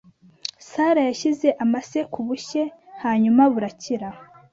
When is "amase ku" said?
1.63-2.19